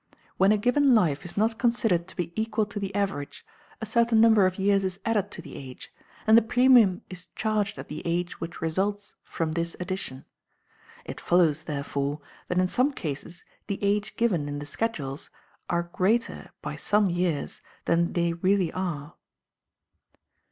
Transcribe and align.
When 0.37 0.51
a 0.51 0.57
given 0.57 0.95
life 0.95 1.23
is 1.25 1.37
not 1.37 1.59
considered 1.59 2.07
to 2.07 2.15
be 2.15 2.33
equal 2.35 2.65
to 2.65 2.79
the 2.79 2.89
average, 2.95 3.45
a 3.79 3.85
certain 3.85 4.19
number 4.19 4.47
of 4.47 4.57
years 4.57 4.83
is 4.83 4.99
added 5.05 5.29
to 5.29 5.43
the 5.43 5.55
age, 5.55 5.93
and 6.25 6.35
the 6.35 6.41
premium 6.41 7.03
is 7.07 7.27
charged 7.35 7.77
at 7.77 7.87
the 7.87 8.01
age 8.03 8.41
which 8.41 8.61
results 8.63 9.13
from 9.23 9.51
this 9.51 9.75
addition. 9.79 10.25
It 11.05 11.21
follows, 11.21 11.65
therefore, 11.65 12.19
that 12.47 12.57
in 12.57 12.65
some 12.67 12.91
cases 12.93 13.45
the 13.67 13.77
age 13.83 14.15
given 14.17 14.49
in 14.49 14.57
the 14.57 14.65
schedules 14.65 15.29
are 15.69 15.83
greater 15.83 16.49
by 16.63 16.77
some 16.77 17.11
years 17.11 17.61
than 17.85 18.13
they 18.13 18.33
really 18.33 18.73
are. 18.73 19.13